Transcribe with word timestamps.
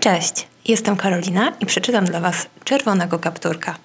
Cześć, 0.00 0.46
jestem 0.64 0.96
Karolina 0.96 1.52
i 1.60 1.66
przeczytam 1.66 2.04
dla 2.04 2.20
Was 2.20 2.46
Czerwonego 2.64 3.18
Kapturka. 3.18 3.76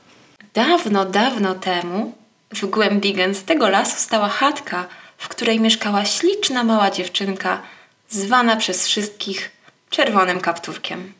Dawno, 0.53 1.05
dawno 1.05 1.55
temu 1.55 2.13
w 2.51 2.65
głębi 2.65 3.13
gęstego 3.13 3.69
lasu 3.69 3.97
stała 3.97 4.29
chatka, 4.29 4.87
w 5.17 5.27
której 5.27 5.59
mieszkała 5.59 6.05
śliczna 6.05 6.63
mała 6.63 6.91
dziewczynka, 6.91 7.61
zwana 8.09 8.55
przez 8.55 8.87
wszystkich 8.87 9.51
Czerwonym 9.89 10.41
Kapturkiem. 10.41 11.13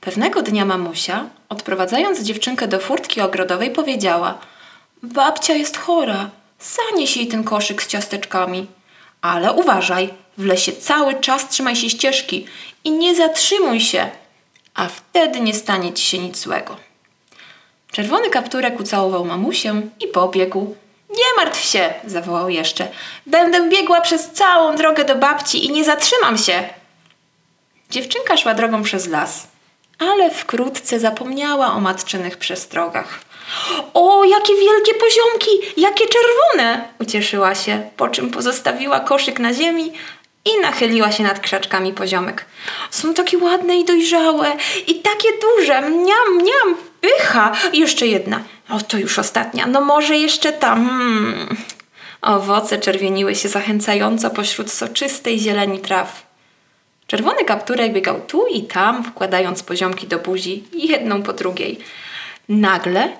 Pewnego 0.00 0.42
dnia 0.42 0.64
mamusia, 0.64 1.24
odprowadzając 1.48 2.22
dziewczynkę 2.22 2.68
do 2.68 2.78
furtki 2.80 3.20
ogrodowej, 3.20 3.70
powiedziała: 3.70 4.38
Babcia 5.02 5.54
jest 5.54 5.76
chora, 5.76 6.30
zanieś 6.60 7.16
jej 7.16 7.28
ten 7.28 7.44
koszyk 7.44 7.82
z 7.82 7.86
ciasteczkami. 7.86 8.66
Ale 9.22 9.52
uważaj, 9.52 10.10
w 10.38 10.44
lesie 10.44 10.72
cały 10.72 11.14
czas 11.14 11.48
trzymaj 11.48 11.76
się 11.76 11.90
ścieżki 11.90 12.46
i 12.84 12.90
nie 12.90 13.14
zatrzymuj 13.14 13.80
się, 13.80 14.10
a 14.74 14.88
wtedy 14.88 15.40
nie 15.40 15.54
stanie 15.54 15.92
ci 15.92 16.06
się 16.06 16.18
nic 16.18 16.38
złego. 16.38 16.76
Czerwony 17.92 18.30
kapturek 18.30 18.80
ucałował 18.80 19.24
mamusię 19.24 19.82
i 20.00 20.06
pobiegł. 20.08 20.76
Nie 21.10 21.44
martw 21.44 21.64
się, 21.64 21.94
zawołał 22.06 22.48
jeszcze. 22.48 22.88
Będę 23.26 23.68
biegła 23.68 24.00
przez 24.00 24.30
całą 24.30 24.76
drogę 24.76 25.04
do 25.04 25.14
babci 25.14 25.66
i 25.66 25.70
nie 25.70 25.84
zatrzymam 25.84 26.38
się. 26.38 26.68
Dziewczynka 27.90 28.36
szła 28.36 28.54
drogą 28.54 28.82
przez 28.82 29.06
las, 29.08 29.48
ale 29.98 30.30
wkrótce 30.30 31.00
zapomniała 31.00 31.72
o 31.72 31.80
matczynych 31.80 32.36
przestrogach. 32.36 33.20
O, 33.94 34.24
jakie 34.24 34.52
wielkie 34.54 34.94
poziomki, 34.94 35.50
jakie 35.76 36.04
czerwone! 36.06 36.88
Ucieszyła 37.00 37.54
się, 37.54 37.90
po 37.96 38.08
czym 38.08 38.30
pozostawiła 38.30 39.00
koszyk 39.00 39.38
na 39.38 39.54
ziemi 39.54 39.92
i 40.48 40.60
nachyliła 40.60 41.12
się 41.12 41.22
nad 41.22 41.40
krzaczkami 41.40 41.92
poziomek. 41.92 42.44
Są 42.90 43.14
takie 43.14 43.38
ładne 43.38 43.76
i 43.76 43.84
dojrzałe 43.84 44.52
i 44.86 44.94
takie 44.94 45.28
duże. 45.42 45.80
Mniam, 45.82 46.34
mniam, 46.34 46.76
pycha. 47.00 47.52
Jeszcze 47.72 48.06
jedna. 48.06 48.42
O, 48.70 48.80
to 48.80 48.98
już 48.98 49.18
ostatnia. 49.18 49.66
No 49.66 49.80
może 49.80 50.16
jeszcze 50.16 50.52
tam. 50.52 50.88
Hmm. 50.88 51.56
Owoce 52.22 52.78
czerwieniły 52.78 53.34
się 53.34 53.48
zachęcająco 53.48 54.30
pośród 54.30 54.70
soczystej 54.70 55.38
zieleni 55.38 55.78
traw. 55.78 56.28
Czerwony 57.06 57.44
kapturek 57.44 57.92
biegał 57.92 58.20
tu 58.20 58.46
i 58.46 58.62
tam, 58.62 59.04
wkładając 59.04 59.62
poziomki 59.62 60.06
do 60.06 60.18
buzi, 60.18 60.64
jedną 60.72 61.22
po 61.22 61.32
drugiej. 61.32 61.78
Nagle 62.48 63.12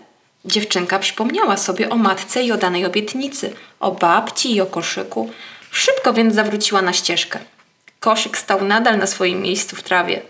dziewczynka 0.45 0.99
przypomniała 0.99 1.57
sobie 1.57 1.91
o 1.91 1.97
matce 1.97 2.43
i 2.43 2.53
o 2.53 2.57
danej 2.57 2.87
obietnicy, 2.87 3.53
o 3.81 3.91
babci 3.91 4.55
i 4.55 4.61
o 4.61 4.67
koszyku. 4.67 5.31
Szybko 5.71 6.13
więc 6.13 6.35
zawróciła 6.35 6.83
na 6.83 6.93
ścieżkę. 6.93 7.39
Koszyk 8.01 8.39
stał 8.39 8.65
nadal 8.65 8.99
na 8.99 9.07
swoim 9.07 9.43
miejscu 9.43 9.77
w 9.77 9.83
trawie. 9.83 10.21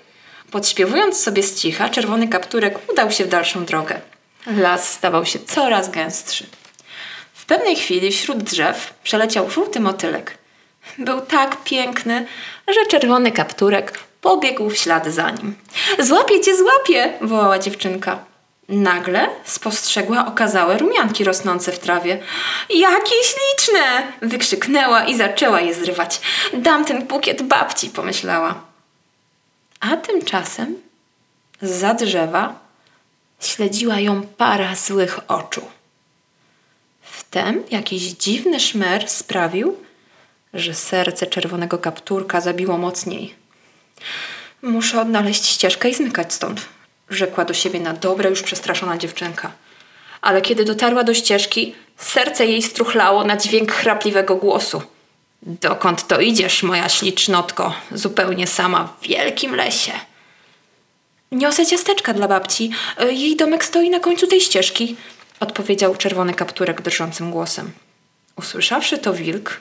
Podśpiewując 0.50 1.20
sobie 1.20 1.42
z 1.42 1.54
cicha, 1.54 1.88
czerwony 1.88 2.28
kapturek 2.28 2.90
udał 2.92 3.10
się 3.10 3.24
w 3.24 3.28
dalszą 3.28 3.64
drogę. 3.64 4.00
Las 4.46 4.92
stawał 4.92 5.26
się 5.26 5.38
coraz 5.38 5.90
gęstszy. 5.90 6.46
W 7.34 7.46
pewnej 7.46 7.76
chwili 7.76 8.12
wśród 8.12 8.38
drzew 8.38 8.94
przeleciał 9.02 9.50
żółty 9.50 9.80
motylek. 9.80 10.38
Był 10.98 11.20
tak 11.20 11.64
piękny, 11.64 12.26
że 12.68 12.86
czerwony 12.86 13.32
kapturek 13.32 13.98
pobiegł 14.20 14.70
w 14.70 14.76
ślad 14.76 15.06
za 15.06 15.30
nim. 15.30 15.54
Złapię 15.98 16.40
cię, 16.40 16.56
złapię! 16.56 17.12
wołała 17.20 17.58
dziewczynka. 17.58 18.24
Nagle 18.68 19.28
spostrzegła 19.44 20.26
okazałe 20.26 20.78
rumianki 20.78 21.24
rosnące 21.24 21.72
w 21.72 21.78
trawie. 21.78 22.22
Jakie 22.70 23.14
śliczne! 23.24 24.12
wykrzyknęła 24.22 25.04
i 25.04 25.16
zaczęła 25.16 25.60
je 25.60 25.74
zrywać. 25.74 26.20
Dam 26.52 26.84
ten 26.84 27.06
bukiet 27.06 27.42
babci, 27.42 27.90
pomyślała. 27.90 28.60
A 29.80 29.96
tymczasem 29.96 30.76
za 31.62 31.94
drzewa 31.94 32.54
śledziła 33.40 34.00
ją 34.00 34.22
para 34.22 34.74
złych 34.74 35.18
oczu. 35.28 35.62
Wtem 37.02 37.62
jakiś 37.70 38.02
dziwny 38.02 38.60
szmer 38.60 39.08
sprawił, 39.08 39.76
że 40.54 40.74
serce 40.74 41.26
czerwonego 41.26 41.78
kapturka 41.78 42.40
zabiło 42.40 42.78
mocniej. 42.78 43.34
Muszę 44.62 45.00
odnaleźć 45.00 45.46
ścieżkę 45.46 45.90
i 45.90 45.94
zmykać 45.94 46.32
stąd, 46.32 46.68
rzekła 47.10 47.44
do 47.44 47.54
siebie 47.54 47.80
na 47.80 47.92
dobre 47.92 48.30
już 48.30 48.42
przestraszona 48.42 48.98
dziewczynka. 48.98 49.52
Ale 50.20 50.42
kiedy 50.42 50.64
dotarła 50.64 51.04
do 51.04 51.14
ścieżki, 51.14 51.74
serce 51.96 52.46
jej 52.46 52.62
struchlało 52.62 53.24
na 53.24 53.36
dźwięk 53.36 53.72
chrapliwego 53.72 54.36
głosu. 54.36 54.82
Dokąd 55.42 56.06
to 56.06 56.20
idziesz, 56.20 56.62
moja 56.62 56.88
ślicznotko, 56.88 57.74
zupełnie 57.92 58.46
sama 58.46 58.92
w 59.00 59.06
wielkim 59.06 59.54
lesie? 59.54 59.92
Niosę 61.32 61.66
ciasteczka 61.66 62.14
dla 62.14 62.28
babci. 62.28 62.70
Jej 63.10 63.36
domek 63.36 63.64
stoi 63.64 63.90
na 63.90 64.00
końcu 64.00 64.26
tej 64.26 64.40
ścieżki, 64.40 64.96
odpowiedział 65.40 65.96
czerwony 65.96 66.34
kapturek 66.34 66.82
drżącym 66.82 67.30
głosem. 67.30 67.72
Usłyszawszy 68.36 68.98
to 68.98 69.12
wilk, 69.12 69.60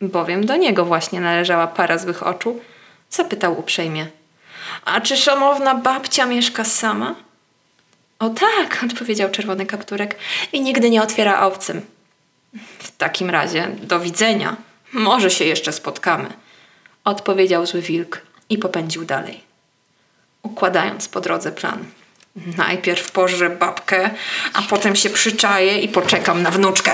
bowiem 0.00 0.46
do 0.46 0.56
niego 0.56 0.84
właśnie 0.84 1.20
należała 1.20 1.66
para 1.66 1.98
złych 1.98 2.26
oczu, 2.26 2.60
zapytał 3.10 3.58
uprzejmie– 3.58 4.06
a 4.84 5.00
czy 5.00 5.16
szanowna 5.16 5.74
babcia 5.74 6.26
mieszka 6.26 6.64
sama? 6.64 7.14
O 8.18 8.28
tak, 8.28 8.84
odpowiedział 8.84 9.30
czerwony 9.30 9.66
kapturek 9.66 10.18
i 10.52 10.60
nigdy 10.60 10.90
nie 10.90 11.02
otwiera 11.02 11.40
obcym. 11.40 11.80
W 12.78 12.96
takim 12.96 13.30
razie 13.30 13.68
do 13.82 14.00
widzenia. 14.00 14.56
Może 14.92 15.30
się 15.30 15.44
jeszcze 15.44 15.72
spotkamy, 15.72 16.28
odpowiedział 17.04 17.66
zły 17.66 17.82
wilk 17.82 18.20
i 18.48 18.58
popędził 18.58 19.04
dalej, 19.04 19.40
układając 20.42 21.08
po 21.08 21.20
drodze 21.20 21.52
plan. 21.52 21.84
Najpierw 22.56 23.10
pożrę 23.10 23.50
babkę, 23.50 24.10
a 24.52 24.62
potem 24.62 24.96
się 24.96 25.10
przyczaję 25.10 25.80
i 25.80 25.88
poczekam 25.88 26.42
na 26.42 26.50
wnuczkę. 26.50 26.92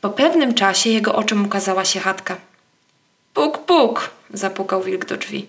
Po 0.00 0.10
pewnym 0.10 0.54
czasie 0.54 0.90
jego 0.90 1.14
oczom 1.14 1.44
ukazała 1.44 1.84
się 1.84 2.00
chatka. 2.00 2.36
Puk, 3.34 3.58
puk, 3.58 4.10
zapukał 4.32 4.82
wilk 4.82 5.04
do 5.04 5.16
drzwi. 5.16 5.48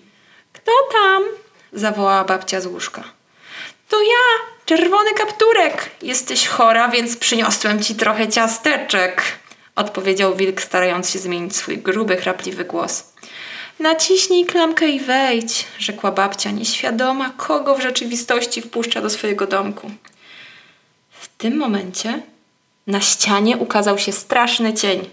Kto 0.56 0.72
tam? 0.92 1.22
zawołała 1.72 2.24
babcia 2.24 2.60
z 2.60 2.66
łóżka. 2.66 3.04
To 3.88 4.02
ja, 4.02 4.46
czerwony 4.64 5.14
kapturek. 5.14 5.90
Jesteś 6.02 6.46
chora, 6.46 6.88
więc 6.88 7.16
przyniosłem 7.16 7.82
ci 7.82 7.94
trochę 7.94 8.28
ciasteczek, 8.28 9.22
odpowiedział 9.76 10.36
wilk, 10.36 10.62
starając 10.62 11.10
się 11.10 11.18
zmienić 11.18 11.56
swój 11.56 11.78
gruby, 11.78 12.16
chrapliwy 12.16 12.64
głos. 12.64 13.12
Naciśnij 13.80 14.46
klamkę 14.46 14.88
i 14.88 15.00
wejdź, 15.00 15.66
rzekła 15.78 16.12
babcia, 16.12 16.50
nieświadoma, 16.50 17.32
kogo 17.36 17.74
w 17.74 17.82
rzeczywistości 17.82 18.62
wpuszcza 18.62 19.00
do 19.00 19.10
swojego 19.10 19.46
domku. 19.46 19.90
W 21.10 21.28
tym 21.28 21.56
momencie 21.56 22.22
na 22.86 23.00
ścianie 23.00 23.56
ukazał 23.56 23.98
się 23.98 24.12
straszny 24.12 24.74
cień. 24.74 25.10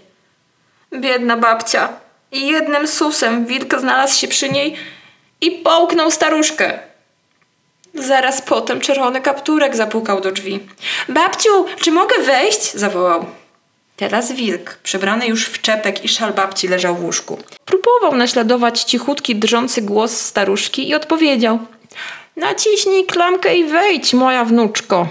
Biedna 0.92 1.36
babcia. 1.36 1.88
I 2.32 2.46
jednym 2.46 2.88
susem 2.88 3.46
wilk 3.46 3.80
znalazł 3.80 4.18
się 4.18 4.28
przy 4.28 4.50
niej 4.50 4.76
i 5.40 5.50
połknął 5.50 6.10
staruszkę. 6.10 6.78
Zaraz 7.94 8.42
potem 8.42 8.80
czerwony 8.80 9.20
kapturek 9.20 9.76
zapukał 9.76 10.20
do 10.20 10.32
drzwi. 10.32 10.60
Babciu, 11.08 11.66
czy 11.80 11.90
mogę 11.90 12.18
wejść? 12.22 12.74
zawołał. 12.74 13.26
Teraz 13.96 14.32
wilk, 14.32 14.74
przebrany 14.82 15.26
już 15.26 15.46
w 15.46 15.62
czepek 15.62 16.04
i 16.04 16.08
szal 16.08 16.32
babci, 16.32 16.68
leżał 16.68 16.96
w 16.96 17.04
łóżku. 17.04 17.38
Próbował 17.64 18.14
naśladować 18.16 18.82
cichutki, 18.82 19.36
drżący 19.36 19.82
głos 19.82 20.20
staruszki 20.20 20.88
i 20.88 20.94
odpowiedział. 20.94 21.58
Naciśnij 22.36 23.06
klamkę 23.06 23.56
i 23.56 23.64
wejdź, 23.64 24.14
moja 24.14 24.44
wnuczko. 24.44 25.08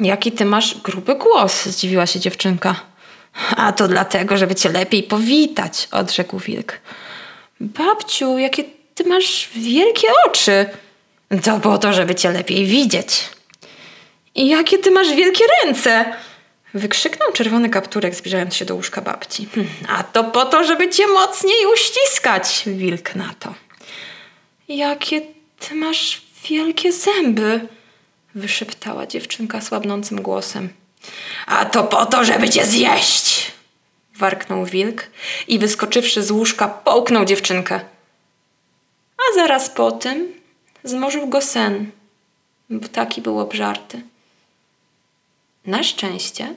Jaki 0.00 0.32
ty 0.32 0.44
masz 0.44 0.80
gruby 0.80 1.14
głos, 1.14 1.66
zdziwiła 1.66 2.06
się 2.06 2.20
dziewczynka. 2.20 2.74
A 3.56 3.72
to 3.72 3.88
dlatego, 3.88 4.36
żeby 4.36 4.54
cię 4.54 4.68
lepiej 4.68 5.02
powitać, 5.02 5.88
odrzekł 5.92 6.38
wilk. 6.38 6.72
Babciu, 7.60 8.38
jakie 8.38 8.64
ty 8.96 9.04
masz 9.04 9.48
wielkie 9.54 10.08
oczy. 10.26 10.66
To 11.42 11.60
po 11.60 11.78
to, 11.78 11.92
żeby 11.92 12.14
cię 12.14 12.30
lepiej 12.30 12.66
widzieć. 12.66 13.24
I 14.34 14.48
jakie 14.48 14.78
ty 14.78 14.90
masz 14.90 15.12
wielkie 15.12 15.44
ręce! 15.62 16.12
Wykrzyknął 16.74 17.32
czerwony 17.32 17.70
kapturek, 17.70 18.14
zbliżając 18.14 18.54
się 18.54 18.64
do 18.64 18.74
łóżka 18.74 19.00
babci. 19.00 19.48
Hm, 19.54 19.66
a 19.88 20.02
to 20.04 20.24
po 20.24 20.44
to, 20.44 20.64
żeby 20.64 20.90
cię 20.90 21.06
mocniej 21.06 21.66
uściskać, 21.74 22.62
wilk 22.66 23.14
na 23.14 23.34
to. 23.38 23.54
Jakie 24.68 25.20
ty 25.60 25.74
masz 25.74 26.22
wielkie 26.48 26.92
zęby! 26.92 27.60
wyszeptała 28.34 29.06
dziewczynka 29.06 29.60
słabnącym 29.60 30.22
głosem. 30.22 30.68
A 31.46 31.64
to 31.64 31.84
po 31.84 32.06
to, 32.06 32.24
żeby 32.24 32.48
cię 32.48 32.66
zjeść! 32.66 33.52
warknął 34.16 34.64
wilk 34.64 35.06
i 35.48 35.58
wyskoczywszy 35.58 36.22
z 36.22 36.30
łóżka, 36.30 36.68
połknął 36.68 37.24
dziewczynkę 37.24 37.80
zaraz 39.36 39.70
po 39.70 39.92
tym 39.92 40.32
zmorzył 40.84 41.26
go 41.26 41.40
sen, 41.40 41.90
bo 42.70 42.88
taki 42.88 43.22
był 43.22 43.40
obżarty. 43.40 44.02
Na 45.66 45.82
szczęście 45.82 46.54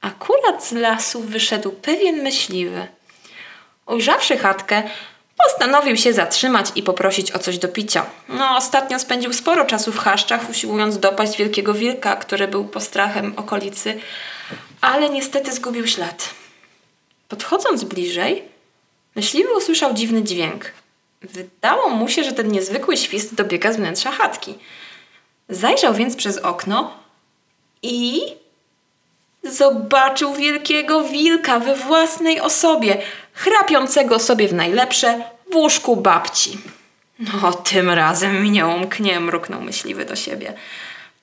akurat 0.00 0.64
z 0.64 0.72
lasu 0.72 1.20
wyszedł 1.20 1.70
pewien 1.70 2.22
myśliwy. 2.22 2.86
Ujrzawszy 3.86 4.36
chatkę, 4.36 4.82
Postanowił 5.44 5.96
się 5.96 6.12
zatrzymać 6.12 6.66
i 6.74 6.82
poprosić 6.82 7.32
o 7.32 7.38
coś 7.38 7.58
do 7.58 7.68
picia. 7.68 8.06
No, 8.28 8.56
ostatnio 8.56 8.98
spędził 8.98 9.32
sporo 9.32 9.64
czasu 9.64 9.92
w 9.92 9.98
chaszczach, 9.98 10.50
usiłując 10.50 10.98
dopaść 10.98 11.36
wielkiego 11.36 11.74
wilka, 11.74 12.16
który 12.16 12.48
był 12.48 12.64
postrachem 12.64 13.32
okolicy, 13.36 14.00
ale 14.80 15.10
niestety 15.10 15.52
zgubił 15.52 15.86
ślad. 15.86 16.30
Podchodząc 17.28 17.84
bliżej, 17.84 18.42
myśliwy 19.16 19.54
usłyszał 19.54 19.94
dziwny 19.94 20.22
dźwięk. 20.22 20.72
Wydało 21.22 21.88
mu 21.88 22.08
się, 22.08 22.24
że 22.24 22.32
ten 22.32 22.48
niezwykły 22.48 22.96
świst 22.96 23.34
dobiega 23.34 23.72
z 23.72 23.76
wnętrza 23.76 24.10
chatki. 24.10 24.54
Zajrzał 25.48 25.94
więc 25.94 26.16
przez 26.16 26.38
okno 26.38 26.94
i 27.82 28.22
zobaczył 29.44 30.34
wielkiego 30.34 31.04
wilka 31.04 31.58
we 31.58 31.76
własnej 31.76 32.40
osobie, 32.40 33.02
chrapiącego 33.32 34.18
sobie 34.18 34.48
w 34.48 34.54
najlepsze 34.54 35.24
w 35.52 35.56
łóżku 35.56 35.96
babci. 35.96 36.58
No, 37.18 37.52
tym 37.52 37.90
razem 37.90 38.42
mi 38.42 38.50
nie 38.50 38.66
umknie, 38.66 39.20
mruknął 39.20 39.60
myśliwy 39.60 40.04
do 40.04 40.16
siebie. 40.16 40.52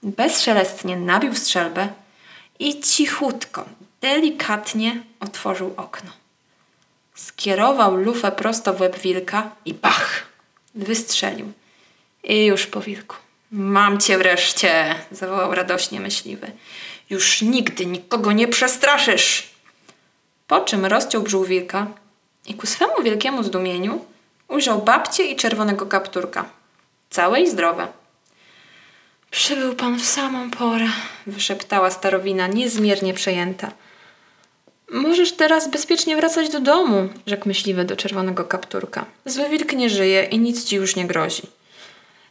Bezszelestnie 0.04 0.98
nabił 0.98 1.36
strzelbę 1.36 1.88
i 2.60 2.81
cichutko, 2.81 3.66
delikatnie 4.01 5.01
otworzył 5.19 5.74
okno. 5.78 6.12
Skierował 7.25 7.95
lufę 7.95 8.31
prosto 8.31 8.74
w 8.74 8.81
łeb 8.81 9.00
wilka 9.00 9.51
i 9.66 9.74
bach! 9.74 10.25
Wystrzelił. 10.75 11.51
I 12.24 12.45
już 12.45 12.66
po 12.68 12.81
wilku. 12.81 13.16
Mam 13.51 14.00
cię 14.00 14.18
wreszcie, 14.18 14.95
zawołał 15.12 15.56
radośnie 15.56 16.00
myśliwy. 16.00 16.51
Już 17.10 17.42
nigdy 17.42 17.86
nikogo 17.86 18.31
nie 18.31 18.48
przestraszysz. 18.48 19.50
Po 20.48 20.62
czym 20.62 20.86
rozciął 20.86 21.21
brzuch 21.21 21.48
wilka 21.48 21.88
i 22.45 22.54
ku 22.54 22.68
swemu 22.68 23.04
wielkiemu 23.04 23.44
zdumieniu 23.44 24.06
ujrzał 24.48 24.81
babcię 24.81 25.24
i 25.25 25.36
czerwonego 25.36 25.86
kapturka. 25.86 26.45
Całe 27.10 27.42
i 27.42 27.50
zdrowe. 27.50 27.88
Przybył 29.31 29.75
pan 29.75 30.00
w 30.00 30.06
samą 30.06 30.51
porę, 30.51 30.88
wyszeptała 31.27 31.92
starowina, 31.92 32.48
niezmiernie 32.48 33.13
przejęta. 33.13 33.72
Możesz 34.91 35.31
teraz 35.31 35.69
bezpiecznie 35.69 36.15
wracać 36.15 36.50
do 36.50 36.59
domu, 36.59 37.09
rzekł 37.25 37.47
myśliwy 37.47 37.86
do 37.86 37.95
czerwonego 37.95 38.44
kapturka. 38.44 39.06
Zły 39.25 39.50
wilk 39.50 39.74
nie 39.74 39.89
żyje 39.89 40.24
i 40.24 40.39
nic 40.39 40.63
ci 40.63 40.75
już 40.75 40.95
nie 40.95 41.07
grozi. 41.07 41.41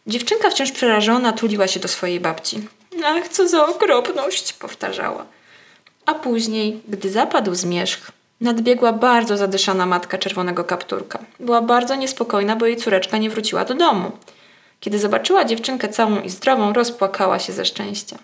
Dziewczynka 0.06 0.50
wciąż 0.50 0.72
przerażona 0.72 1.32
tuliła 1.32 1.68
się 1.68 1.80
do 1.80 1.88
swojej 1.88 2.20
babci. 2.20 2.68
Ach, 3.04 3.28
co 3.28 3.48
za 3.48 3.66
okropność, 3.66 4.52
powtarzała. 4.52 5.26
A 6.06 6.14
później, 6.14 6.80
gdy 6.88 7.10
zapadł 7.10 7.54
zmierzch, 7.54 8.12
nadbiegła 8.40 8.92
bardzo 8.92 9.36
zadyszana 9.36 9.86
matka 9.86 10.18
czerwonego 10.18 10.64
kapturka. 10.64 11.18
Była 11.40 11.62
bardzo 11.62 11.94
niespokojna, 11.94 12.56
bo 12.56 12.66
jej 12.66 12.76
córeczka 12.76 13.18
nie 13.18 13.30
wróciła 13.30 13.64
do 13.64 13.74
domu. 13.74 14.12
Kiedy 14.80 14.98
zobaczyła 14.98 15.44
dziewczynkę 15.44 15.88
całą 15.88 16.20
i 16.20 16.30
zdrową, 16.30 16.72
rozpłakała 16.72 17.38
się 17.38 17.52
ze 17.52 17.64
szczęścia. 17.64 18.18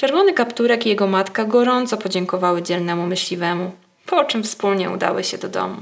Czerwony 0.00 0.32
kapturek 0.32 0.86
i 0.86 0.88
jego 0.88 1.06
matka 1.06 1.44
gorąco 1.44 1.96
podziękowały 1.96 2.62
dzielnemu 2.62 3.06
myśliwemu, 3.06 3.72
po 4.06 4.24
czym 4.24 4.42
wspólnie 4.42 4.90
udały 4.90 5.24
się 5.24 5.38
do 5.38 5.48
domu. 5.48 5.76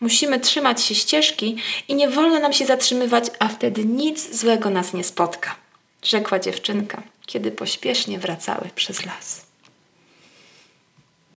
Musimy 0.00 0.40
trzymać 0.40 0.82
się 0.82 0.94
ścieżki 0.94 1.56
i 1.88 1.94
nie 1.94 2.08
wolno 2.08 2.40
nam 2.40 2.52
się 2.52 2.66
zatrzymywać, 2.66 3.24
a 3.38 3.48
wtedy 3.48 3.84
nic 3.84 4.40
złego 4.40 4.70
nas 4.70 4.94
nie 4.94 5.04
spotka, 5.04 5.56
rzekła 6.02 6.38
dziewczynka, 6.38 7.02
kiedy 7.26 7.50
pośpiesznie 7.50 8.18
wracały 8.18 8.70
przez 8.74 9.06
las. 9.06 9.45